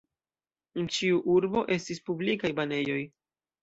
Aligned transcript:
En 0.83 0.87
ĉiu 0.95 1.21
urbo 1.35 1.65
estis 1.79 2.05
publikaj 2.11 2.55
banejoj. 2.65 3.03